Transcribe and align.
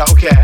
okay. 0.00 0.37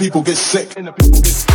People 0.00 0.22
get 0.22 0.36
sick. 0.38 1.49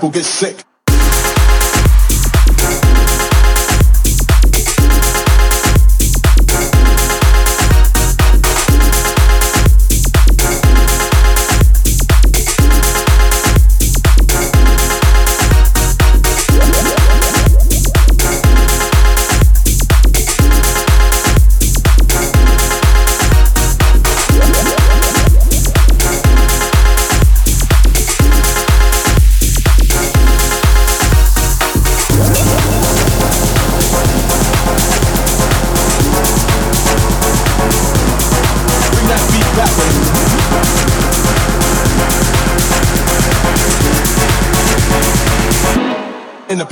People 0.00 0.10
get 0.10 0.24
sick. 0.24 0.69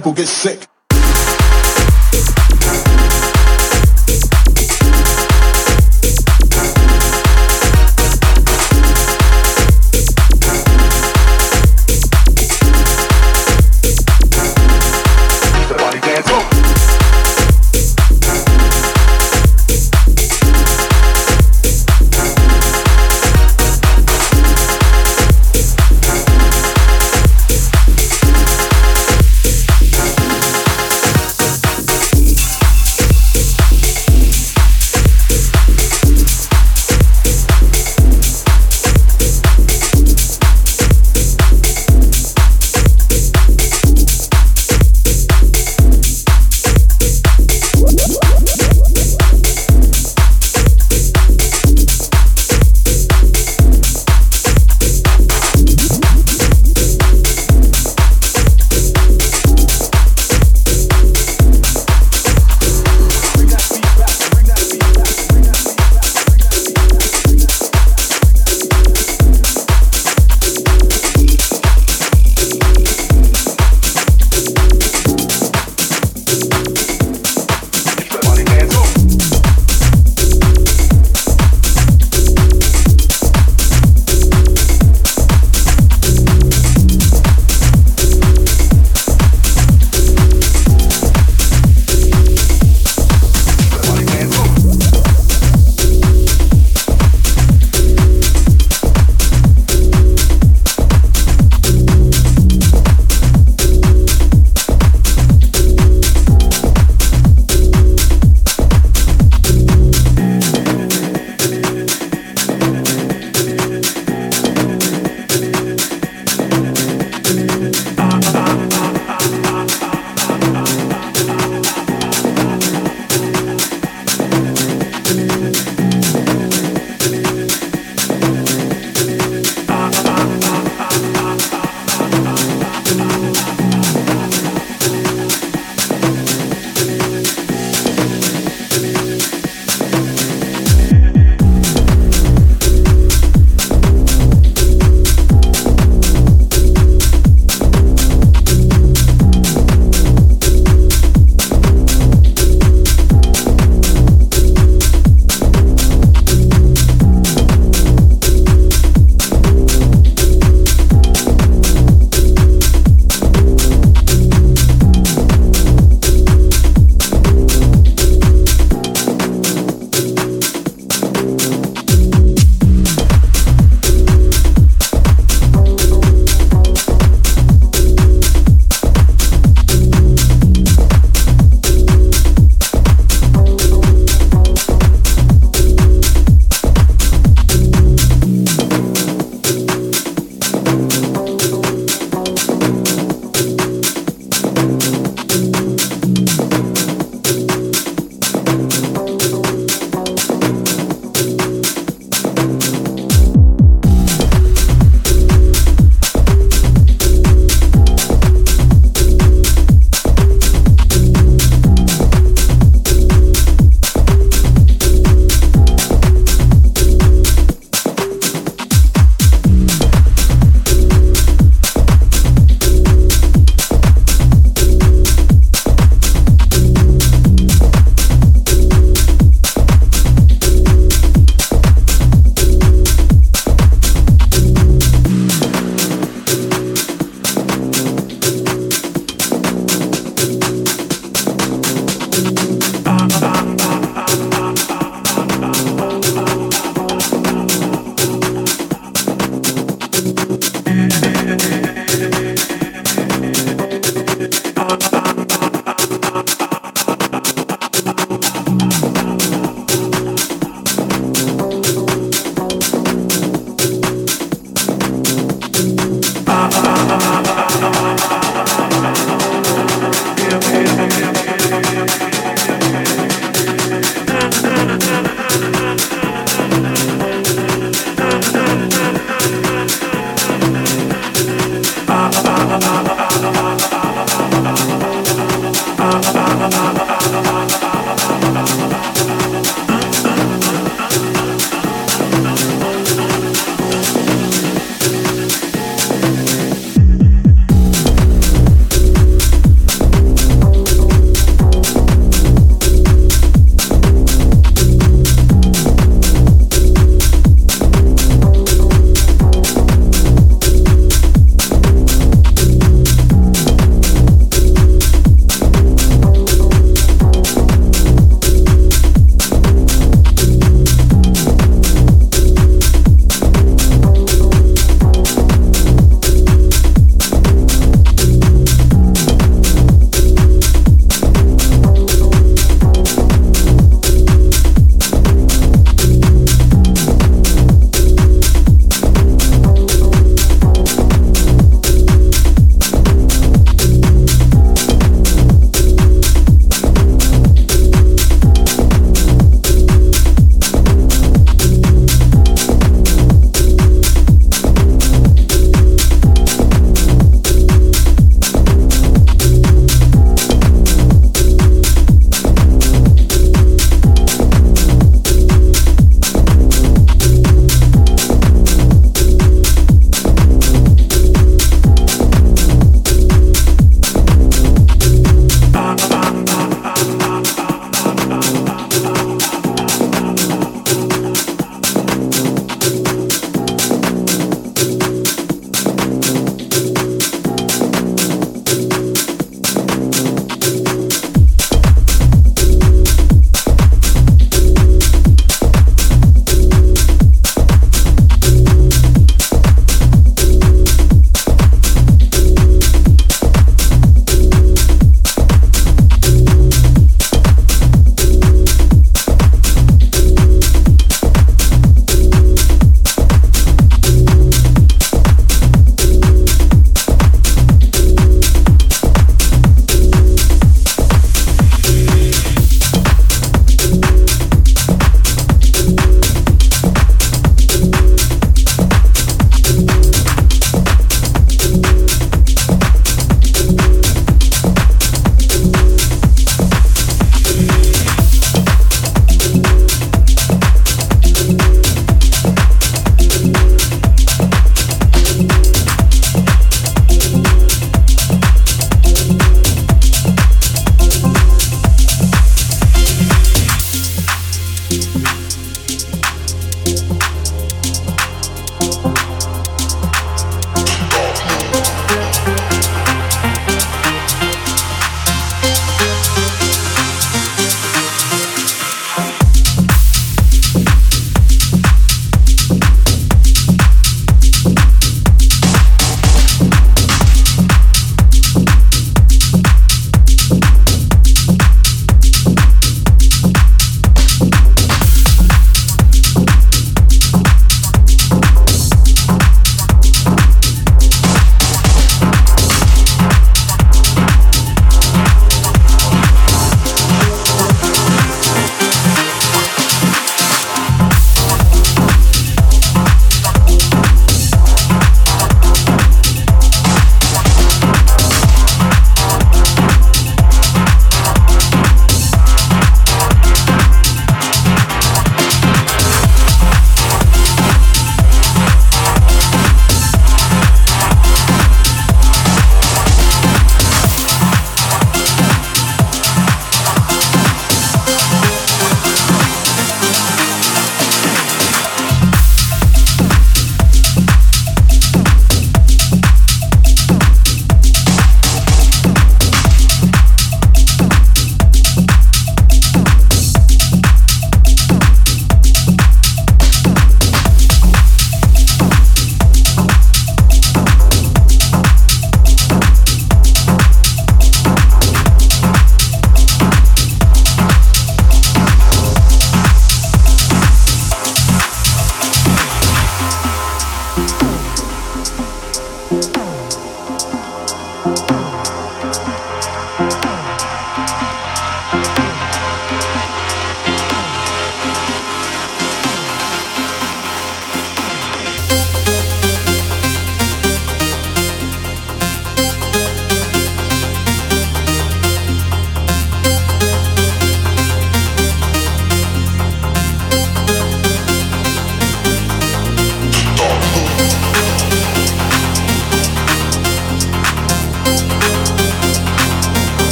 People 0.00 0.14
get 0.14 0.28
sick. 0.28 0.69